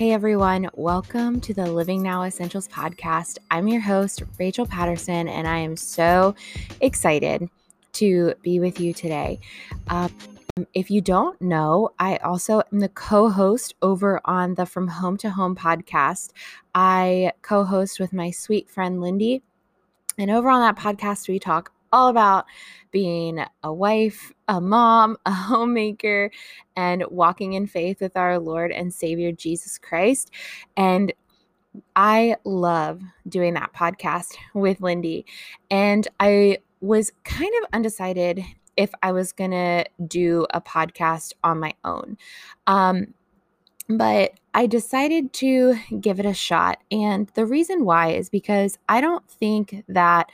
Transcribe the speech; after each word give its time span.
Hey 0.00 0.12
everyone, 0.12 0.70
welcome 0.72 1.42
to 1.42 1.52
the 1.52 1.70
Living 1.70 2.02
Now 2.02 2.22
Essentials 2.22 2.66
podcast. 2.68 3.36
I'm 3.50 3.68
your 3.68 3.82
host, 3.82 4.22
Rachel 4.38 4.64
Patterson, 4.64 5.28
and 5.28 5.46
I 5.46 5.58
am 5.58 5.76
so 5.76 6.34
excited 6.80 7.50
to 7.92 8.32
be 8.40 8.60
with 8.60 8.80
you 8.80 8.94
today. 8.94 9.40
Um, 9.88 10.10
if 10.72 10.90
you 10.90 11.02
don't 11.02 11.38
know, 11.42 11.90
I 11.98 12.16
also 12.16 12.62
am 12.72 12.78
the 12.78 12.88
co 12.88 13.28
host 13.28 13.74
over 13.82 14.22
on 14.24 14.54
the 14.54 14.64
From 14.64 14.88
Home 14.88 15.18
to 15.18 15.28
Home 15.28 15.54
podcast. 15.54 16.30
I 16.74 17.32
co 17.42 17.64
host 17.64 18.00
with 18.00 18.14
my 18.14 18.30
sweet 18.30 18.70
friend 18.70 19.02
Lindy. 19.02 19.42
And 20.16 20.30
over 20.30 20.48
on 20.48 20.62
that 20.62 20.82
podcast, 20.82 21.28
we 21.28 21.38
talk 21.38 21.72
all 21.92 22.08
about 22.08 22.46
being 22.90 23.44
a 23.62 23.72
wife, 23.72 24.32
a 24.48 24.60
mom, 24.60 25.16
a 25.26 25.32
homemaker, 25.32 26.30
and 26.76 27.04
walking 27.10 27.52
in 27.54 27.66
faith 27.66 28.00
with 28.00 28.16
our 28.16 28.38
Lord 28.38 28.72
and 28.72 28.92
Savior 28.92 29.32
Jesus 29.32 29.78
Christ. 29.78 30.30
And 30.76 31.12
I 31.94 32.36
love 32.44 33.00
doing 33.28 33.54
that 33.54 33.72
podcast 33.72 34.34
with 34.54 34.80
Lindy. 34.80 35.24
And 35.70 36.08
I 36.18 36.58
was 36.80 37.12
kind 37.24 37.52
of 37.62 37.68
undecided 37.72 38.42
if 38.76 38.90
I 39.02 39.12
was 39.12 39.32
going 39.32 39.50
to 39.50 39.84
do 40.06 40.46
a 40.50 40.60
podcast 40.60 41.34
on 41.44 41.60
my 41.60 41.74
own. 41.84 42.16
Um, 42.66 43.14
but 43.88 44.34
I 44.54 44.66
decided 44.66 45.32
to 45.34 45.76
give 46.00 46.20
it 46.20 46.26
a 46.26 46.34
shot. 46.34 46.78
And 46.90 47.28
the 47.34 47.44
reason 47.44 47.84
why 47.84 48.12
is 48.12 48.30
because 48.30 48.78
I 48.88 49.00
don't 49.00 49.28
think 49.28 49.84
that 49.88 50.30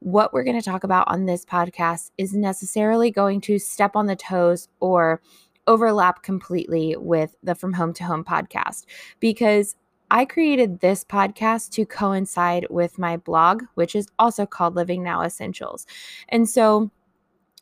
what 0.00 0.32
we're 0.32 0.44
going 0.44 0.58
to 0.58 0.64
talk 0.64 0.82
about 0.82 1.06
on 1.08 1.26
this 1.26 1.44
podcast 1.44 2.10
is 2.18 2.34
necessarily 2.34 3.10
going 3.10 3.40
to 3.42 3.58
step 3.58 3.94
on 3.94 4.06
the 4.06 4.16
toes 4.16 4.68
or 4.80 5.20
overlap 5.66 6.22
completely 6.22 6.96
with 6.96 7.36
the 7.42 7.54
From 7.54 7.74
Home 7.74 7.92
to 7.94 8.04
Home 8.04 8.24
podcast 8.24 8.86
because 9.20 9.76
I 10.10 10.24
created 10.24 10.80
this 10.80 11.04
podcast 11.04 11.70
to 11.72 11.86
coincide 11.86 12.66
with 12.70 12.98
my 12.98 13.16
blog, 13.16 13.62
which 13.74 13.94
is 13.94 14.08
also 14.18 14.46
called 14.46 14.74
Living 14.74 15.04
Now 15.04 15.22
Essentials. 15.22 15.86
And 16.28 16.48
so, 16.48 16.90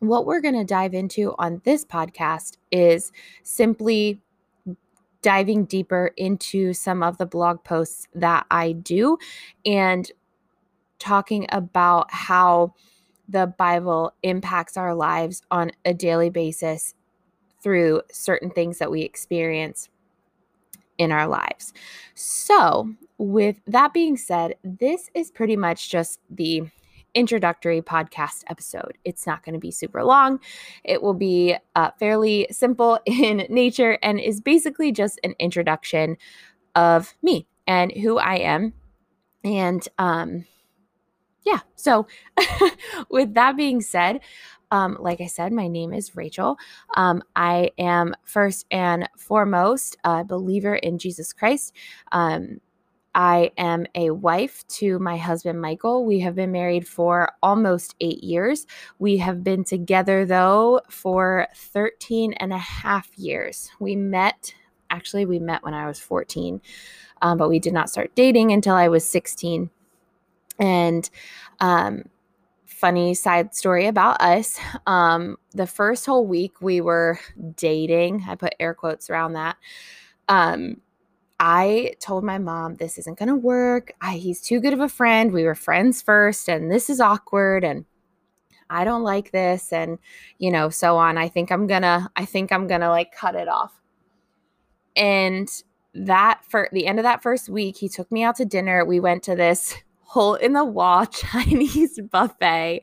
what 0.01 0.25
we're 0.25 0.41
going 0.41 0.55
to 0.55 0.65
dive 0.65 0.95
into 0.95 1.35
on 1.39 1.61
this 1.65 1.85
podcast 1.85 2.57
is 2.71 3.11
simply 3.43 4.23
diving 5.23 5.65
deeper 5.65 6.13
into 6.17 6.73
some 6.73 7.03
of 7.03 7.19
the 7.19 7.27
blog 7.27 7.65
posts 7.65 8.07
that 8.15 8.47
I 8.51 8.73
do 8.73 9.19
and 9.67 10.11
talking 10.99 11.47
about 11.51 12.13
how 12.13 12.75
the 13.29 13.47
Bible 13.47 14.15
impacts 14.23 14.77
our 14.77 14.95
lives 14.95 15.43
on 15.51 15.71
a 15.85 15.93
daily 15.93 16.31
basis 16.31 16.95
through 17.63 18.03
certain 18.11 18.51
things 18.51 18.79
that 18.79 18.91
we 18.91 19.03
experience 19.03 19.89
in 20.97 21.13
our 21.13 21.29
lives. 21.29 21.73
So, 22.15 22.93
with 23.19 23.61
that 23.67 23.93
being 23.93 24.17
said, 24.17 24.55
this 24.65 25.11
is 25.15 25.31
pretty 25.31 25.57
much 25.57 25.91
just 25.91 26.21
the 26.31 26.63
introductory 27.15 27.81
podcast 27.83 28.45
episode. 28.49 28.99
It's 29.05 29.27
not 29.27 29.45
going 29.45 29.55
to 29.55 29.59
be 29.59 29.71
super 29.71 30.05
long. 30.05 30.41
It 30.85 31.03
will 31.03 31.15
be 31.15 31.57
uh, 31.75 31.91
fairly 31.99 32.47
simple 32.51 32.99
in 33.07 33.47
nature 33.49 33.99
and 34.03 34.21
is 34.21 34.41
basically 34.41 34.93
just 34.93 35.19
an 35.25 35.35
introduction 35.39 36.17
of 36.75 37.15
me 37.23 37.47
and 37.67 37.93
who 37.93 38.19
I 38.19 38.37
am. 38.37 38.73
And 39.45 39.87
um, 39.99 40.45
yeah, 41.49 41.61
so 41.77 42.07
with 43.11 43.33
that 43.35 43.57
being 43.57 43.81
said, 43.81 44.21
um, 44.71 44.99
like 45.01 45.23
I 45.23 45.27
said, 45.27 45.51
my 45.51 45.67
name 45.67 45.95
is 45.95 46.15
Rachel. 46.15 46.59
Um, 46.95 47.23
I 47.35 47.71
am 47.79 48.15
first 48.25 48.67
and 48.71 49.09
foremost 49.17 49.97
a 50.05 50.25
believer 50.25 50.75
in 50.75 50.99
Jesus 50.99 51.33
Christ. 51.33 51.75
Um, 52.13 52.61
I 53.15 53.51
am 53.57 53.87
a 53.95 54.11
wife 54.11 54.69
to 54.69 54.99
my 54.99 55.17
husband, 55.17 55.59
Michael. 55.61 56.05
We 56.05 56.21
have 56.21 56.35
been 56.35 56.53
married 56.53 56.87
for 56.87 57.33
almost 57.43 57.95
eight 58.03 58.23
years. 58.23 58.67
We 58.99 59.17
have 59.17 59.43
been 59.43 59.65
together, 59.65 60.27
though, 60.27 60.83
for 60.91 61.49
13 61.55 62.35
and 62.35 62.53
a 62.53 62.59
half 62.59 63.09
years. 63.17 63.71
We 63.81 63.97
met, 63.97 64.55
actually, 64.91 65.25
we 65.25 65.39
met 65.39 65.65
when 65.65 65.73
I 65.73 65.87
was 65.87 65.99
14, 65.99 66.61
um, 67.23 67.39
but 67.39 67.49
we 67.49 67.59
did 67.59 67.73
not 67.73 67.89
start 67.89 68.15
dating 68.15 68.53
until 68.53 68.75
I 68.75 68.89
was 68.89 69.09
16. 69.09 69.71
And 70.59 71.09
um, 71.61 72.05
funny 72.79 73.15
side 73.15 73.55
story 73.55 73.87
about 73.87 74.21
us 74.21 74.59
um, 74.87 75.37
the 75.53 75.67
first 75.67 76.07
whole 76.07 76.27
week 76.27 76.61
we 76.61 76.81
were 76.81 77.19
dating, 77.57 78.25
I 78.29 78.37
put 78.37 78.55
air 78.61 78.75
quotes 78.75 79.11
around 79.11 79.33
that. 79.33 79.57
Um, 80.29 80.81
I 81.41 81.95
told 82.01 82.25
my 82.25 82.39
mom 82.39 82.75
this 82.75 82.99
isn't 82.99 83.19
going 83.19 83.29
to 83.29 83.35
work. 83.35 83.93
I, 84.01 84.15
he's 84.15 84.41
too 84.41 84.61
good 84.61 84.73
of 84.73 84.81
a 84.81 84.89
friend. 84.89 85.33
We 85.33 85.45
were 85.45 85.55
friends 85.55 86.03
first, 86.03 86.49
and 86.49 86.71
this 86.71 86.91
is 86.91 87.01
awkward. 87.01 87.65
And 87.65 87.85
I 88.71 88.85
don't 88.85 89.03
like 89.05 89.31
this, 89.31 89.73
and 89.73 89.99
you 90.39 90.51
know, 90.51 90.69
so 90.69 90.97
on. 90.97 91.17
I 91.17 91.29
think 91.29 91.51
I'm 91.53 91.67
gonna, 91.67 92.11
I 92.17 92.25
think 92.25 92.53
I'm 92.53 92.67
gonna 92.67 92.91
like 92.91 93.13
cut 93.13 93.35
it 93.35 93.49
off. 93.49 93.81
And 94.97 95.49
that 95.95 96.43
for 96.49 96.69
the 96.73 96.87
end 96.87 96.99
of 96.99 97.05
that 97.05 97.23
first 97.23 97.49
week, 97.49 97.77
he 97.77 97.89
took 97.89 98.11
me 98.11 98.25
out 98.25 98.37
to 98.37 98.45
dinner. 98.45 98.85
We 98.85 99.01
went 99.01 99.23
to 99.25 99.37
this 99.37 99.75
hole 100.09 100.35
in 100.35 100.55
the 100.55 100.65
wall 100.65 101.07
Chinese 101.07 102.01
buffet. 102.11 102.81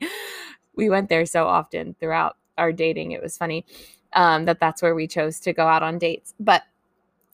We 0.74 0.88
went 0.88 1.08
there 1.08 1.26
so 1.26 1.46
often 1.46 1.94
throughout 2.00 2.36
our 2.56 2.72
dating. 2.72 3.12
It 3.12 3.22
was 3.22 3.36
funny 3.36 3.66
um, 4.12 4.46
that 4.46 4.60
that's 4.60 4.80
where 4.80 4.94
we 4.94 5.06
chose 5.06 5.40
to 5.40 5.52
go 5.52 5.66
out 5.66 5.82
on 5.82 5.98
dates. 5.98 6.34
But 6.40 6.62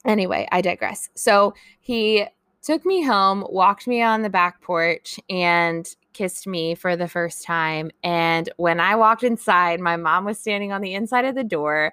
anyway, 0.04 0.48
I 0.50 0.60
digress. 0.60 1.10
So 1.14 1.54
he 1.80 2.26
took 2.62 2.86
me 2.86 3.02
home, 3.02 3.44
walked 3.48 3.86
me 3.86 4.02
on 4.02 4.22
the 4.22 4.30
back 4.30 4.60
porch, 4.62 5.20
and 5.28 5.88
kissed 6.12 6.46
me 6.46 6.74
for 6.74 6.96
the 6.96 7.08
first 7.08 7.44
time. 7.44 7.90
And 8.02 8.48
when 8.56 8.80
I 8.80 8.96
walked 8.96 9.24
inside, 9.24 9.80
my 9.80 9.96
mom 9.96 10.24
was 10.24 10.38
standing 10.38 10.72
on 10.72 10.80
the 10.80 10.94
inside 10.94 11.24
of 11.24 11.34
the 11.34 11.44
door 11.44 11.92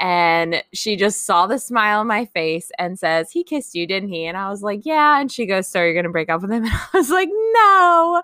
and 0.00 0.64
she 0.72 0.96
just 0.96 1.26
saw 1.26 1.46
the 1.46 1.58
smile 1.58 2.00
on 2.00 2.06
my 2.06 2.24
face 2.24 2.72
and 2.78 2.98
says, 2.98 3.30
He 3.30 3.44
kissed 3.44 3.74
you, 3.74 3.86
didn't 3.86 4.08
he? 4.08 4.24
And 4.24 4.36
I 4.36 4.48
was 4.48 4.62
like, 4.62 4.86
Yeah. 4.86 5.20
And 5.20 5.30
she 5.30 5.44
goes, 5.44 5.68
So 5.68 5.82
you're 5.82 5.92
going 5.92 6.04
to 6.04 6.10
break 6.10 6.30
up 6.30 6.40
with 6.40 6.50
him? 6.50 6.64
And 6.70 6.72
I 6.72 6.96
was 6.96 7.10
like, 7.10 7.28
No. 7.30 8.22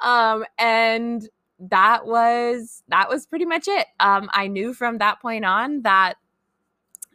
Um, 0.00 0.44
and 0.58 1.28
that 1.60 2.06
was 2.06 2.82
that 2.88 3.08
was 3.10 3.26
pretty 3.26 3.44
much 3.44 3.68
it. 3.68 3.86
Um, 4.00 4.30
I 4.32 4.48
knew 4.48 4.72
from 4.72 4.98
that 4.98 5.20
point 5.20 5.44
on 5.44 5.82
that 5.82 6.14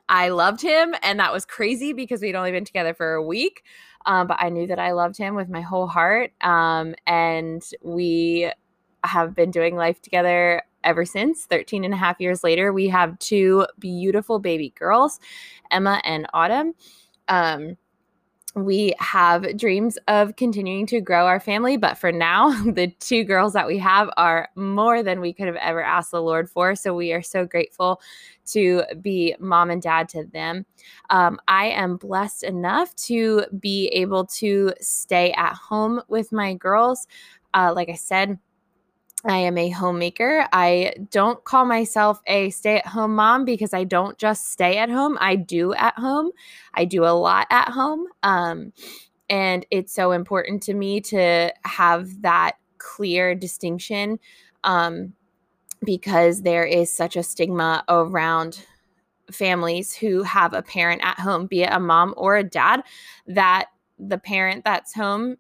I 0.08 0.30
loved 0.30 0.62
him, 0.62 0.94
and 1.02 1.20
that 1.20 1.34
was 1.34 1.46
crazy 1.46 1.92
because 1.92 2.22
we'd 2.22 2.36
only 2.36 2.52
been 2.52 2.66
together 2.66 2.94
for 2.94 3.16
a 3.16 3.24
week. 3.24 3.64
Um, 4.06 4.28
but 4.28 4.38
I 4.40 4.50
knew 4.50 4.68
that 4.68 4.80
I 4.80 4.94
loved 4.94 5.18
him 5.18 5.36
with 5.36 5.50
my 5.50 5.60
whole 5.60 5.88
heart. 5.88 6.32
Um, 6.40 6.96
and 7.06 7.62
we 7.84 8.52
have 9.04 9.36
been 9.36 9.52
doing 9.52 9.76
life 9.76 10.02
together 10.02 10.64
ever 10.84 11.06
since. 11.06 11.46
13 11.46 11.84
and 11.84 11.94
a 11.94 11.98
half 11.98 12.20
years 12.20 12.44
later 12.44 12.72
we 12.72 12.88
have 12.88 13.18
two 13.20 13.66
beautiful 13.80 14.40
baby 14.40 14.74
girls 14.78 15.20
emma 15.72 16.02
and 16.04 16.28
autumn. 16.34 16.74
Um, 17.28 17.78
we 18.56 18.96
have 18.98 19.56
dreams 19.56 20.00
of 20.08 20.36
continuing 20.36 20.88
to 20.88 21.00
grow 21.00 21.28
our 21.28 21.40
family 21.40 21.78
but 21.78 21.98
for 21.98 22.12
now 22.12 22.50
the 22.74 22.88
two 23.00 23.24
girls 23.24 23.54
that 23.54 23.68
we 23.68 23.78
have 23.78 24.10
are 24.18 24.50
more 24.56 25.04
than 25.04 25.22
we 25.22 25.32
could 25.32 25.46
have 25.46 25.58
ever 25.58 25.84
asked 25.84 26.12
the 26.12 26.22
lord 26.22 26.50
for. 26.50 26.76
So 26.76 26.96
we 26.96 27.14
are 27.14 27.22
so 27.22 27.46
grateful 27.46 28.02
to 28.48 28.84
be 29.02 29.36
mom 29.40 29.70
and 29.70 29.82
dad 29.82 30.10
to 30.10 30.24
them. 30.26 30.66
Um, 31.10 31.40
i 31.48 31.66
am 31.68 31.98
blessed 31.98 32.44
enough 32.44 32.96
to 32.96 33.44
be 33.60 33.88
able 33.90 34.26
to 34.26 34.74
stay 34.82 35.34
at 35.34 35.54
home 35.54 36.02
with 36.08 36.32
my 36.32 36.54
girls. 36.56 37.08
Uh, 37.54 37.74
like 37.76 37.90
i 37.90 37.96
said 37.96 38.40
I 39.28 39.38
am 39.38 39.58
a 39.58 39.70
homemaker. 39.70 40.48
I 40.54 40.94
don't 41.12 41.44
call 41.44 41.66
myself 41.66 42.22
a 42.28 42.50
stay 42.50 42.78
at 42.78 42.88
home 42.88 43.16
mom 43.16 43.46
because 43.46 43.74
I 43.74 43.84
don't 43.84 44.18
just 44.18 44.52
stay 44.52 44.78
at 44.78 44.90
home. 44.90 45.18
I 45.20 45.36
do 45.36 45.74
at 45.74 45.96
home. 45.96 46.32
I 46.74 46.86
do 46.86 47.04
a 47.04 47.12
lot 47.12 47.48
at 47.50 47.70
home. 47.70 48.08
Um, 48.24 48.74
and 49.30 49.66
it's 49.72 49.94
so 49.94 50.12
important 50.12 50.64
to 50.64 50.74
me 50.74 51.02
to 51.02 51.54
have 51.64 52.22
that 52.22 52.54
clear 52.78 53.36
distinction 53.36 54.20
um, 54.64 55.14
because 55.84 56.42
there 56.42 56.66
is 56.66 56.92
such 56.92 57.16
a 57.16 57.24
stigma 57.24 57.84
around 57.90 58.66
families 59.32 59.94
who 59.94 60.24
have 60.24 60.54
a 60.54 60.62
parent 60.62 61.02
at 61.04 61.20
home, 61.20 61.48
be 61.48 61.64
it 61.64 61.70
a 61.72 61.80
mom 61.80 62.14
or 62.16 62.38
a 62.38 62.44
dad, 62.44 62.82
that 63.28 63.68
the 64.00 64.18
parent 64.18 64.64
that's 64.64 64.94
home 64.94 65.38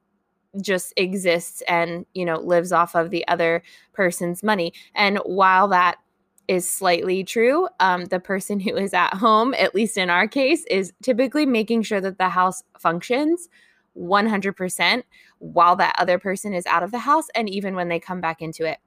just 0.61 0.93
exists 0.97 1.61
and 1.67 2.05
you 2.13 2.25
know 2.25 2.39
lives 2.39 2.71
off 2.71 2.95
of 2.95 3.09
the 3.11 3.27
other 3.27 3.63
person's 3.93 4.43
money 4.43 4.73
and 4.95 5.19
while 5.25 5.67
that 5.67 5.97
is 6.47 6.69
slightly 6.69 7.23
true 7.23 7.67
um, 7.79 8.05
the 8.05 8.19
person 8.19 8.59
who 8.61 8.75
is 8.75 8.93
at 8.93 9.13
home 9.15 9.53
at 9.55 9.75
least 9.75 9.97
in 9.97 10.09
our 10.09 10.27
case 10.27 10.65
is 10.69 10.93
typically 11.03 11.45
making 11.45 11.81
sure 11.81 12.01
that 12.01 12.17
the 12.17 12.29
house 12.29 12.63
functions 12.79 13.49
100% 13.97 15.03
while 15.39 15.75
that 15.75 15.95
other 15.99 16.19
person 16.19 16.53
is 16.53 16.65
out 16.67 16.83
of 16.83 16.91
the 16.91 16.99
house 16.99 17.25
and 17.35 17.49
even 17.49 17.75
when 17.75 17.89
they 17.89 17.99
come 17.99 18.21
back 18.21 18.41
into 18.41 18.65
it 18.65 18.77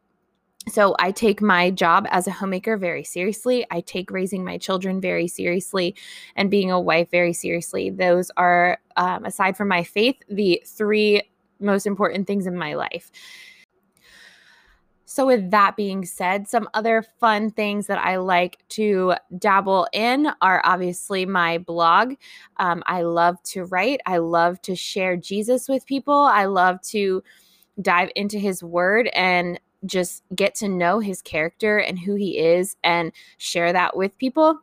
So 0.69 0.95
I 1.01 1.11
take 1.12 1.41
my 1.43 1.71
job 1.71 2.07
as 2.11 2.27
a 2.27 2.33
homemaker 2.33 2.77
very 2.77 3.03
seriously. 3.05 3.67
I 3.71 3.81
take 3.81 4.11
raising 4.11 4.45
my 4.45 4.59
children 4.59 5.01
very 5.01 5.27
seriously 5.27 5.97
and 6.37 6.51
being 6.51 6.71
a 6.71 6.81
wife 6.81 7.11
very 7.11 7.33
seriously. 7.33 7.91
Those 7.91 8.31
are, 8.37 8.79
um, 8.97 9.25
aside 9.25 9.57
from 9.57 9.69
my 9.69 9.83
faith, 9.85 10.17
the 10.29 10.62
three 10.67 11.23
most 11.61 11.87
important 11.87 12.27
things 12.27 12.47
in 12.47 12.57
my 12.57 12.75
life. 12.75 13.11
So, 15.05 15.27
with 15.27 15.51
that 15.51 15.75
being 15.75 16.05
said, 16.05 16.47
some 16.47 16.69
other 16.73 17.03
fun 17.19 17.51
things 17.51 17.89
that 17.89 17.99
I 17.99 18.19
like 18.19 18.59
to 18.71 19.15
dabble 19.37 19.89
in 19.93 20.29
are 20.41 20.62
obviously 20.65 21.27
my 21.27 21.59
blog. 21.59 22.15
Um, 22.59 22.85
I 22.87 23.03
love 23.03 23.43
to 23.47 23.65
write, 23.65 24.01
I 24.07 24.19
love 24.19 24.62
to 24.62 24.77
share 24.77 25.17
Jesus 25.17 25.69
with 25.69 25.85
people, 25.85 26.15
I 26.15 26.45
love 26.45 26.81
to 26.91 27.25
dive 27.83 28.11
into 28.15 28.39
his 28.39 28.62
word 28.62 29.09
and 29.12 29.59
just 29.85 30.23
get 30.35 30.55
to 30.57 30.69
know 30.69 31.01
his 31.01 31.23
character 31.23 31.79
and 31.79 31.99
who 31.99 32.15
he 32.15 32.39
is 32.39 32.77
and 32.85 33.11
share 33.37 33.73
that 33.73 33.97
with 33.97 34.17
people 34.17 34.61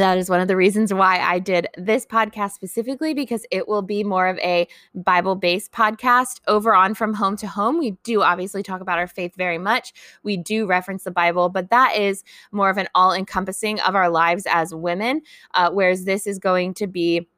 that 0.00 0.18
is 0.18 0.28
one 0.28 0.40
of 0.40 0.48
the 0.48 0.56
reasons 0.56 0.92
why 0.92 1.20
I 1.20 1.38
did 1.38 1.68
this 1.76 2.04
podcast 2.04 2.52
specifically 2.52 3.14
because 3.14 3.46
it 3.50 3.68
will 3.68 3.82
be 3.82 4.02
more 4.02 4.26
of 4.26 4.38
a 4.38 4.66
Bible 4.94 5.36
based 5.36 5.72
podcast 5.72 6.40
over 6.48 6.74
on 6.74 6.94
From 6.94 7.14
Home 7.14 7.36
to 7.36 7.46
Home. 7.46 7.78
We 7.78 7.92
do 8.02 8.22
obviously 8.22 8.62
talk 8.62 8.80
about 8.80 8.98
our 8.98 9.06
faith 9.06 9.34
very 9.36 9.58
much. 9.58 9.92
We 10.22 10.36
do 10.36 10.66
reference 10.66 11.04
the 11.04 11.10
Bible, 11.10 11.48
but 11.48 11.70
that 11.70 11.96
is 11.96 12.24
more 12.50 12.70
of 12.70 12.76
an 12.76 12.88
all 12.94 13.12
encompassing 13.12 13.78
of 13.80 13.94
our 13.94 14.10
lives 14.10 14.46
as 14.48 14.74
women, 14.74 15.22
uh, 15.54 15.70
whereas 15.70 16.04
this 16.04 16.26
is 16.26 16.38
going 16.38 16.74
to 16.74 16.86
be 16.86 17.28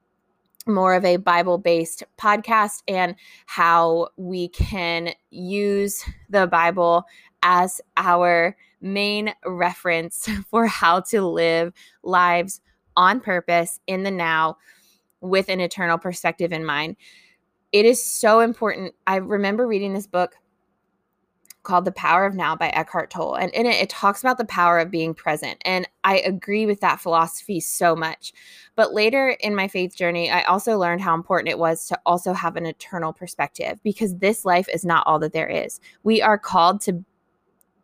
more 0.67 0.95
of 0.95 1.05
a 1.05 1.17
Bible 1.19 1.59
based 1.59 2.05
podcast 2.19 2.83
and 2.89 3.15
how 3.45 4.09
we 4.17 4.49
can 4.49 5.11
use 5.31 6.03
the 6.31 6.47
Bible 6.47 7.05
as 7.43 7.81
our 7.97 8.57
main 8.81 9.35
reference 9.45 10.29
for 10.51 10.67
how 10.67 11.01
to 11.01 11.23
live 11.23 11.73
lives 12.03 12.61
on 12.97 13.21
purpose 13.21 13.81
in 13.87 14.03
the 14.03 14.11
now 14.11 14.57
with 15.21 15.49
an 15.49 15.61
eternal 15.61 15.99
perspective 15.99 16.53
in 16.53 16.65
mind. 16.65 16.97
It 17.73 17.85
is 17.85 18.03
so 18.03 18.41
important. 18.41 18.95
I 19.07 19.17
remember 19.17 19.67
reading 19.67 19.93
this 19.93 20.07
book 20.07 20.37
called 21.67 21.85
The 21.85 21.93
Power 21.93 22.25
of 22.25 22.35
Now 22.35 22.57
by 22.57 22.69
Eckhart 22.69 23.11
Tolle. 23.11 23.35
And 23.35 23.53
in 23.53 23.67
it, 23.67 23.83
it 23.83 23.91
talks 23.91 24.21
about 24.21 24.39
the 24.39 24.45
power 24.45 24.79
of 24.79 24.91
being 24.91 25.13
present. 25.13 25.61
And 25.65 25.87
I 26.05 26.19
agree 26.19 26.65
with 26.65 26.81
that 26.81 27.01
philosophy 27.01 27.61
so 27.61 27.95
much. 27.97 28.33
But 28.77 28.95
later 28.95 29.31
in 29.41 29.55
my 29.55 29.67
faith 29.69 29.97
journey, 29.97 30.31
I 30.31 30.43
also 30.43 30.79
learned 30.79 31.01
how 31.01 31.15
important 31.15 31.49
it 31.49 31.59
was 31.59 31.89
to 31.89 32.01
also 32.07 32.33
have 32.33 32.57
an 32.57 32.67
eternal 32.67 33.13
perspective 33.13 33.81
because 33.83 34.17
this 34.17 34.45
life 34.45 34.69
is 34.73 34.85
not 34.85 35.07
all 35.07 35.19
that 35.19 35.33
there 35.33 35.49
is. 35.49 35.81
We 36.05 36.23
are 36.23 36.39
called 36.39 36.81
to 36.83 37.05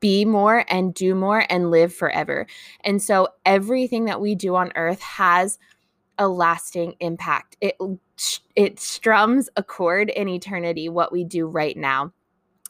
be 0.02 0.26
more 0.26 0.64
and 0.68 0.92
do 0.92 1.14
more 1.14 1.46
and 1.48 1.70
live 1.70 1.94
forever. 1.94 2.46
And 2.84 3.00
so 3.00 3.28
everything 3.46 4.04
that 4.06 4.20
we 4.20 4.34
do 4.34 4.56
on 4.56 4.72
earth 4.74 5.00
has 5.00 5.58
a 6.18 6.28
lasting 6.28 6.96
impact. 7.00 7.56
It 7.62 7.76
it 8.54 8.78
strums 8.78 9.48
a 9.56 9.62
chord 9.62 10.10
in 10.10 10.28
eternity 10.28 10.88
what 10.90 11.12
we 11.12 11.24
do 11.24 11.46
right 11.46 11.76
now. 11.76 12.12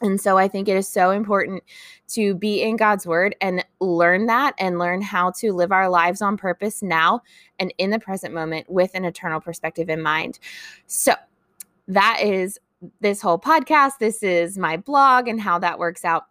And 0.01 0.19
so 0.19 0.37
I 0.37 0.47
think 0.47 0.67
it 0.67 0.77
is 0.77 0.87
so 0.87 1.11
important 1.11 1.63
to 2.09 2.35
be 2.35 2.61
in 2.61 2.77
God's 2.77 3.05
word 3.05 3.35
and 3.41 3.65
learn 3.79 4.25
that 4.27 4.53
and 4.57 4.79
learn 4.79 5.01
how 5.01 5.31
to 5.39 5.53
live 5.53 5.71
our 5.71 5.89
lives 5.89 6.21
on 6.21 6.37
purpose 6.37 6.81
now 6.81 7.21
and 7.59 7.73
in 7.77 7.89
the 7.89 7.99
present 7.99 8.33
moment 8.33 8.69
with 8.69 8.91
an 8.95 9.05
eternal 9.05 9.39
perspective 9.39 9.89
in 9.89 10.01
mind. 10.01 10.39
So 10.87 11.13
that 11.87 12.19
is 12.21 12.59
this 12.99 13.21
whole 13.21 13.39
podcast. 13.39 13.93
This 13.99 14.23
is 14.23 14.57
my 14.57 14.77
blog 14.77 15.27
and 15.27 15.39
how 15.39 15.59
that 15.59 15.79
works 15.79 16.03
out 16.03 16.25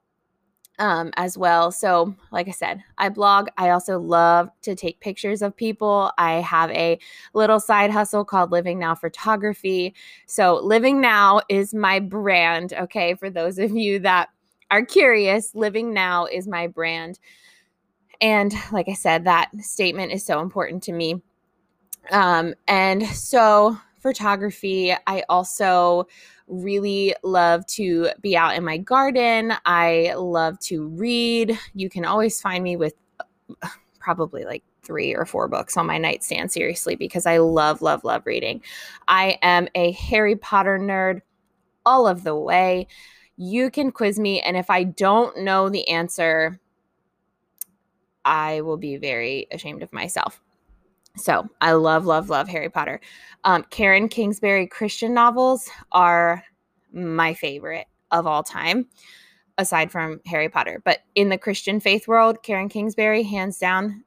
um, 0.83 1.13
as 1.17 1.39
well. 1.39 1.71
So, 1.71 2.13
like 2.33 2.49
I 2.49 2.51
said, 2.51 2.83
I 2.99 3.09
blog. 3.09 3.47
I 3.57 3.71
also 3.71 4.01
love 4.01 4.51
to 4.63 4.75
take 4.75 4.99
pictures 4.99 5.41
of 5.41 5.57
people. 5.57 6.11
I 6.19 6.41
have 6.41 6.71
a 6.73 6.99
little 7.35 7.61
side 7.61 7.93
hustle 7.93 8.25
called 8.25 8.51
Living 8.51 8.81
Now 8.81 8.97
Photography. 8.97 9.95
So, 10.27 10.57
Living 10.57 11.01
Now 11.01 11.41
is 11.49 11.73
my 11.73 12.01
brand. 12.01 12.73
Okay. 12.73 13.15
For 13.15 13.31
those 13.31 13.61
of 13.61 13.71
you 13.71 14.01
that 14.01 14.31
are 14.73 14.85
curious, 14.85 15.55
Living 15.55 15.95
Now 15.95 16.27
is 16.27 16.49
my 16.49 16.67
brand. 16.67 17.21
And 18.21 18.53
like 18.73 18.89
I 18.89 18.95
said, 18.95 19.25
that 19.25 19.51
statement 19.61 20.11
is 20.11 20.27
so 20.27 20.41
important 20.41 20.83
to 20.85 20.93
me. 20.93 21.23
Um, 22.11 22.55
and 22.67 23.07
so, 23.07 23.79
photography, 24.01 24.93
I 25.07 25.23
also 25.29 26.09
really 26.53 27.15
love 27.23 27.67
to 27.67 28.11
be 28.21 28.37
out 28.37 28.55
in 28.55 28.65
my 28.65 28.77
garden. 28.77 29.55
I 29.65 30.15
love 30.17 30.59
to 30.61 30.87
read. 30.89 31.59
You 31.75 31.89
can 31.89 32.05
always 32.05 32.41
find 32.41 32.63
me 32.63 32.77
with 32.77 32.95
uh, 33.63 33.69
probably 33.99 34.45
like 34.45 34.63
three 34.83 35.15
or 35.15 35.25
four 35.25 35.49
books 35.49 35.77
on 35.77 35.87
my 35.87 35.99
nightstand, 35.99 36.53
seriously, 36.53 36.97
because 36.97 37.25
I 37.25 37.39
love, 37.39 37.83
love, 37.83 38.05
love 38.05 38.23
reading. 38.27 38.63
I 39.09 39.39
am 39.43 39.69
a 39.75 39.93
Harry 39.93 40.37
Potter 40.37 40.79
nerd 40.79 41.23
all 41.87 42.07
of 42.07 42.25
the 42.25 42.37
way. 42.37 42.89
You 43.37 43.71
can 43.71 43.93
quiz 43.93 44.19
me, 44.19 44.41
and 44.41 44.57
if 44.57 44.71
I 44.71 44.85
don't 44.85 45.39
know 45.39 45.69
the 45.69 45.89
answer, 45.89 46.61
I 48.25 48.61
will 48.61 48.77
be 48.77 48.97
very 48.97 49.47
ashamed 49.51 49.83
of 49.83 49.93
myself. 49.93 50.41
So 51.17 51.49
I 51.61 51.73
love, 51.73 52.07
love, 52.07 52.31
love 52.31 52.49
Harry 52.49 52.71
Potter. 52.71 53.01
Um, 53.45 53.65
Karen 53.71 54.09
Kingsbury 54.09 54.67
Christian 54.67 55.13
novels 55.13 55.69
are 55.93 56.43
my 56.93 57.35
favorite 57.35 57.87
of 58.11 58.27
all 58.27 58.43
time, 58.43 58.87
aside 59.59 59.91
from 59.91 60.21
Harry 60.27 60.49
Potter. 60.49 60.81
But 60.85 61.01
in 61.15 61.29
the 61.29 61.39
Christian 61.39 61.81
faith 61.81 62.09
world, 62.09 62.43
Karen 62.43 62.69
Kingsbury, 62.69 63.23
hands 63.23 63.59
down, 63.59 64.05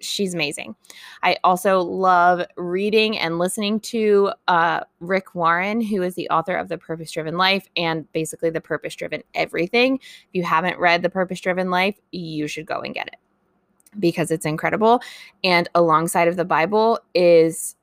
she's 0.00 0.34
amazing. 0.34 0.76
I 1.22 1.38
also 1.42 1.80
love 1.80 2.46
reading 2.56 3.18
and 3.18 3.38
listening 3.38 3.80
to 3.80 4.32
uh, 4.46 4.80
Rick 5.00 5.34
Warren, 5.34 5.80
who 5.80 6.02
is 6.02 6.14
the 6.14 6.28
author 6.30 6.56
of 6.56 6.68
The 6.68 6.78
Purpose 6.78 7.10
Driven 7.10 7.36
Life 7.36 7.68
and 7.76 8.10
basically 8.12 8.50
The 8.50 8.60
Purpose 8.60 8.94
Driven 8.94 9.22
Everything. 9.34 9.96
If 9.96 10.28
you 10.32 10.44
haven't 10.44 10.78
read 10.78 11.02
The 11.02 11.10
Purpose 11.10 11.40
Driven 11.40 11.70
Life, 11.70 11.98
you 12.12 12.46
should 12.46 12.66
go 12.66 12.80
and 12.80 12.94
get 12.94 13.08
it 13.08 13.16
because 13.98 14.30
it's 14.30 14.46
incredible. 14.46 15.00
And 15.42 15.68
alongside 15.74 16.28
of 16.28 16.36
the 16.36 16.44
Bible 16.44 16.98
is 17.14 17.76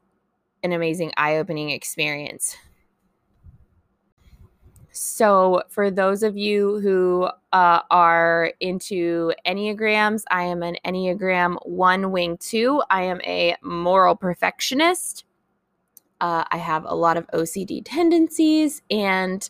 an 0.64 0.72
amazing 0.72 1.12
eye 1.18 1.38
opening 1.38 1.70
experience. 1.70 2.56
So, 4.94 5.64
for 5.70 5.90
those 5.90 6.22
of 6.22 6.38
you 6.38 6.80
who 6.80 7.30
uh, 7.54 7.80
are 7.90 8.54
into 8.60 9.34
Enneagrams, 9.46 10.24
I 10.30 10.44
am 10.44 10.64
an 10.64 10.76
Enneagram 10.86 11.58
1 11.66 12.12
Wing 12.12 12.38
2. 12.38 12.84
I 12.90 13.04
am 13.04 13.22
a 13.22 13.56
moral 13.64 14.16
perfectionist. 14.16 15.24
Uh, 16.20 16.44
I 16.52 16.58
have 16.58 16.84
a 16.86 16.94
lot 16.94 17.16
of 17.16 17.26
OCD 17.28 17.82
tendencies. 17.86 18.82
And 18.92 19.50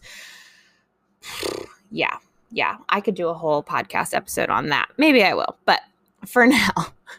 yeah, 1.91 2.17
yeah, 2.51 2.77
I 2.89 3.01
could 3.01 3.15
do 3.15 3.27
a 3.29 3.33
whole 3.33 3.63
podcast 3.63 4.13
episode 4.13 4.49
on 4.49 4.69
that. 4.69 4.89
Maybe 4.97 5.23
I 5.23 5.33
will. 5.33 5.57
But 5.65 5.81
for 6.25 6.47
now, 6.47 6.71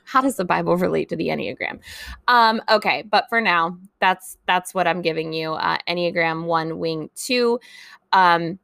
how 0.04 0.20
does 0.20 0.36
the 0.36 0.44
Bible 0.44 0.76
relate 0.76 1.08
to 1.10 1.16
the 1.16 1.28
Enneagram? 1.28 1.80
Um, 2.28 2.62
okay, 2.70 3.02
but 3.02 3.26
for 3.28 3.40
now, 3.40 3.78
that's 4.00 4.38
that's 4.46 4.74
what 4.74 4.86
I'm 4.86 5.02
giving 5.02 5.32
you. 5.32 5.54
Uh, 5.54 5.78
Enneagram 5.88 6.44
one, 6.44 6.78
wing 6.78 7.10
two. 7.14 7.60
Um, 8.12 8.58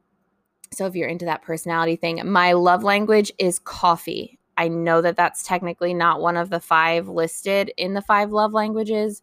so 0.71 0.85
if 0.85 0.95
you're 0.95 1.09
into 1.09 1.25
that 1.25 1.41
personality 1.41 1.95
thing, 1.95 2.21
my 2.25 2.53
love 2.53 2.83
language 2.83 3.31
is 3.39 3.59
coffee. 3.59 4.37
I 4.57 4.67
know 4.67 5.01
that 5.01 5.15
that's 5.15 5.43
technically 5.43 5.93
not 5.93 6.21
one 6.21 6.37
of 6.37 6.49
the 6.49 6.59
five 6.59 7.07
listed 7.07 7.71
in 7.77 7.93
the 7.93 8.01
five 8.01 8.31
love 8.31 8.53
languages, 8.53 9.21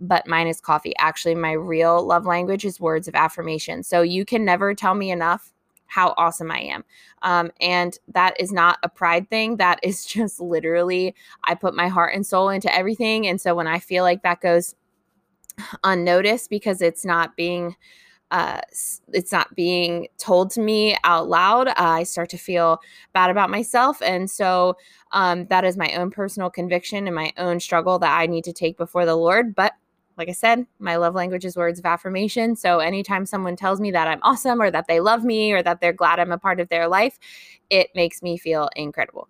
but 0.00 0.26
mine 0.26 0.46
is 0.46 0.60
coffee. 0.60 0.94
Actually, 0.98 1.34
my 1.34 1.52
real 1.52 2.06
love 2.06 2.26
language 2.26 2.64
is 2.64 2.78
words 2.78 3.08
of 3.08 3.14
affirmation. 3.14 3.82
So 3.82 4.02
you 4.02 4.24
can 4.24 4.44
never 4.44 4.74
tell 4.74 4.94
me 4.94 5.10
enough 5.10 5.52
how 5.92 6.14
awesome 6.16 6.50
I 6.50 6.60
am. 6.60 6.84
Um, 7.20 7.50
and 7.60 7.98
that 8.14 8.40
is 8.40 8.50
not 8.50 8.78
a 8.82 8.88
pride 8.88 9.28
thing. 9.28 9.58
That 9.58 9.78
is 9.82 10.06
just 10.06 10.40
literally, 10.40 11.14
I 11.46 11.54
put 11.54 11.74
my 11.74 11.88
heart 11.88 12.14
and 12.14 12.26
soul 12.26 12.48
into 12.48 12.74
everything. 12.74 13.26
And 13.26 13.38
so 13.38 13.54
when 13.54 13.66
I 13.66 13.78
feel 13.78 14.02
like 14.02 14.22
that 14.22 14.40
goes 14.40 14.74
unnoticed 15.84 16.48
because 16.48 16.80
it's 16.80 17.04
not 17.04 17.36
being, 17.36 17.76
uh, 18.30 18.62
it's 19.12 19.32
not 19.32 19.54
being 19.54 20.08
told 20.16 20.50
to 20.52 20.62
me 20.62 20.96
out 21.04 21.28
loud, 21.28 21.68
uh, 21.68 21.74
I 21.76 22.04
start 22.04 22.30
to 22.30 22.38
feel 22.38 22.80
bad 23.12 23.28
about 23.28 23.50
myself. 23.50 24.00
And 24.00 24.30
so 24.30 24.78
um, 25.10 25.44
that 25.48 25.62
is 25.62 25.76
my 25.76 25.92
own 25.96 26.10
personal 26.10 26.48
conviction 26.48 27.06
and 27.06 27.14
my 27.14 27.34
own 27.36 27.60
struggle 27.60 27.98
that 27.98 28.18
I 28.18 28.24
need 28.24 28.44
to 28.44 28.52
take 28.54 28.78
before 28.78 29.04
the 29.04 29.16
Lord. 29.16 29.54
But 29.54 29.74
like 30.16 30.28
I 30.28 30.32
said, 30.32 30.66
my 30.78 30.96
love 30.96 31.14
language 31.14 31.44
is 31.44 31.56
words 31.56 31.78
of 31.78 31.86
affirmation. 31.86 32.56
So 32.56 32.80
anytime 32.80 33.26
someone 33.26 33.56
tells 33.56 33.80
me 33.80 33.90
that 33.92 34.08
I'm 34.08 34.20
awesome 34.22 34.60
or 34.60 34.70
that 34.70 34.86
they 34.88 35.00
love 35.00 35.24
me 35.24 35.52
or 35.52 35.62
that 35.62 35.80
they're 35.80 35.92
glad 35.92 36.20
I'm 36.20 36.32
a 36.32 36.38
part 36.38 36.60
of 36.60 36.68
their 36.68 36.88
life, 36.88 37.18
it 37.70 37.88
makes 37.94 38.22
me 38.22 38.36
feel 38.38 38.68
incredible. 38.76 39.28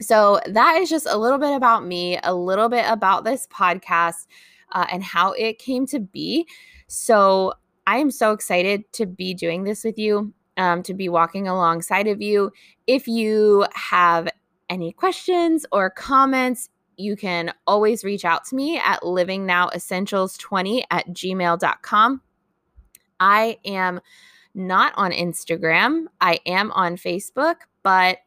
So 0.00 0.40
that 0.46 0.76
is 0.76 0.90
just 0.90 1.06
a 1.08 1.16
little 1.16 1.38
bit 1.38 1.54
about 1.54 1.86
me, 1.86 2.18
a 2.22 2.34
little 2.34 2.68
bit 2.68 2.84
about 2.88 3.24
this 3.24 3.46
podcast 3.46 4.26
uh, 4.72 4.86
and 4.90 5.02
how 5.02 5.32
it 5.32 5.58
came 5.58 5.86
to 5.86 6.00
be. 6.00 6.46
So 6.88 7.54
I 7.86 7.98
am 7.98 8.10
so 8.10 8.32
excited 8.32 8.84
to 8.94 9.06
be 9.06 9.34
doing 9.34 9.64
this 9.64 9.84
with 9.84 9.98
you. 9.98 10.34
um, 10.56 10.82
to 10.84 10.94
be 10.94 11.08
walking 11.08 11.48
alongside 11.48 12.06
of 12.06 12.22
you. 12.22 12.52
If 12.86 13.08
you 13.08 13.66
have 13.74 14.28
any 14.68 14.92
questions 14.92 15.66
or 15.72 15.90
comments, 15.90 16.70
you 16.96 17.16
can 17.16 17.52
always 17.66 18.04
reach 18.04 18.24
out 18.24 18.44
to 18.46 18.54
me 18.54 18.78
at 18.78 19.00
livingnow-essentials20 19.02 20.84
at 20.90 21.08
gmail.com. 21.08 22.22
I 23.20 23.58
am 23.64 24.00
not 24.54 24.92
on 24.96 25.12
Instagram. 25.12 26.06
I 26.20 26.38
am 26.46 26.70
on 26.72 26.96
Facebook, 26.96 27.56
but 27.82 28.18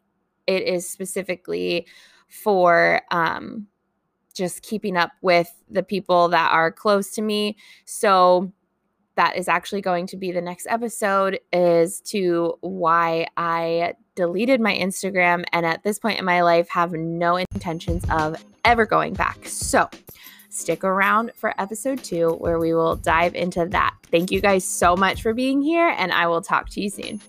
it 0.45 0.63
is 0.63 0.89
specifically 0.89 1.87
for 2.27 3.01
um, 3.11 3.67
just 4.33 4.61
keeping 4.61 4.97
up 4.97 5.11
with 5.21 5.49
the 5.69 5.83
people 5.83 6.29
that 6.29 6.51
are 6.51 6.71
close 6.71 7.11
to 7.11 7.21
me. 7.21 7.57
So 7.85 8.51
that 9.17 9.35
is 9.35 9.47
actually 9.47 9.81
going 9.81 10.07
to 10.07 10.17
be 10.17 10.31
the 10.31 10.41
next 10.41 10.67
episode 10.69 11.39
is 11.51 11.99
to 12.01 12.57
why 12.61 13.27
I 13.35 13.95
deleted 14.15 14.61
my 14.61 14.75
Instagram 14.75 15.43
and 15.51 15.65
at 15.65 15.83
this 15.83 15.99
point 15.99 16.19
in 16.19 16.25
my 16.25 16.41
life 16.41 16.69
have 16.69 16.93
no 16.93 17.35
intentions 17.35 18.03
of 18.09 18.43
ever 18.63 18.85
going 18.85 19.13
back. 19.13 19.45
So, 19.47 19.89
stick 20.49 20.83
around 20.83 21.31
for 21.35 21.53
episode 21.61 22.03
2 22.03 22.29
where 22.33 22.57
we 22.57 22.73
will 22.73 22.95
dive 22.95 23.35
into 23.35 23.65
that. 23.65 23.95
Thank 24.09 24.31
you 24.31 24.39
guys 24.39 24.63
so 24.63 24.95
much 24.95 25.21
for 25.21 25.33
being 25.33 25.61
here 25.61 25.93
and 25.97 26.11
I 26.11 26.27
will 26.27 26.41
talk 26.41 26.69
to 26.69 26.81
you 26.81 26.89
soon. 26.89 27.19